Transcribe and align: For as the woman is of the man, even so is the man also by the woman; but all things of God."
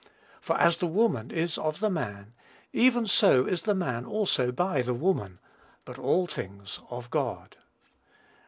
For 0.41 0.59
as 0.59 0.77
the 0.77 0.87
woman 0.87 1.29
is 1.29 1.59
of 1.59 1.79
the 1.79 1.91
man, 1.91 2.33
even 2.73 3.05
so 3.05 3.45
is 3.45 3.61
the 3.61 3.75
man 3.75 4.03
also 4.03 4.51
by 4.51 4.81
the 4.81 4.95
woman; 4.95 5.37
but 5.85 5.99
all 5.99 6.25
things 6.25 6.79
of 6.89 7.11
God." 7.11 7.55